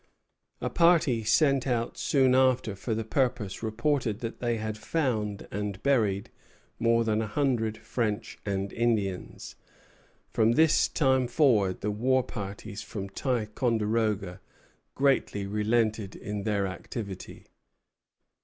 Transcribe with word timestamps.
A 0.61 0.69
party 0.71 1.23
sent 1.23 1.67
out 1.67 1.95
soon 1.95 2.33
after 2.33 2.75
for 2.75 2.95
the 2.95 3.03
purpose 3.03 3.61
reported 3.61 4.17
that 4.21 4.39
they 4.39 4.57
had 4.57 4.75
found 4.75 5.47
and 5.51 5.79
buried 5.83 6.31
more 6.79 7.03
than 7.03 7.21
a 7.21 7.27
hundred 7.27 7.77
French 7.77 8.39
and 8.43 8.73
Indians. 8.73 9.55
From 10.31 10.53
this 10.53 10.87
time 10.87 11.27
forward 11.27 11.81
the 11.81 11.91
war 11.91 12.23
parties 12.23 12.81
from 12.81 13.09
Ticonderoga 13.09 14.41
greatly 14.95 15.45
relented 15.45 16.15
in 16.15 16.45
their 16.45 16.65
activity. 16.65 17.45